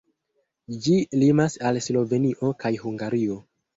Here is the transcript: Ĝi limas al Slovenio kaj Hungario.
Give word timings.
Ĝi 0.85 0.95
limas 1.23 1.57
al 1.71 1.77
Slovenio 1.89 2.51
kaj 2.65 2.73
Hungario. 2.87 3.37